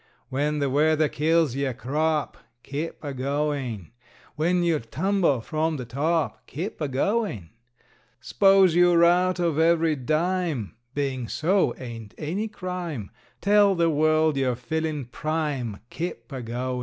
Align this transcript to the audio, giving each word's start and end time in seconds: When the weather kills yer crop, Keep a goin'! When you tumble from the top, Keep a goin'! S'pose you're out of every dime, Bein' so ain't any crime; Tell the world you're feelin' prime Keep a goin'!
When 0.29 0.57
the 0.57 0.67
weather 0.71 1.07
kills 1.07 1.55
yer 1.55 1.73
crop, 1.73 2.35
Keep 2.63 3.03
a 3.03 3.13
goin'! 3.13 3.91
When 4.35 4.63
you 4.63 4.79
tumble 4.79 5.41
from 5.41 5.77
the 5.77 5.85
top, 5.85 6.47
Keep 6.47 6.81
a 6.81 6.87
goin'! 6.87 7.51
S'pose 8.19 8.73
you're 8.73 9.03
out 9.05 9.39
of 9.39 9.59
every 9.59 9.95
dime, 9.95 10.73
Bein' 10.95 11.27
so 11.27 11.75
ain't 11.77 12.15
any 12.17 12.47
crime; 12.47 13.11
Tell 13.41 13.75
the 13.75 13.91
world 13.91 14.37
you're 14.37 14.55
feelin' 14.55 15.05
prime 15.05 15.77
Keep 15.91 16.31
a 16.31 16.41
goin'! 16.41 16.79